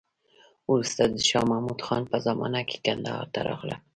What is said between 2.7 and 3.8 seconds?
کندهار ته راغله.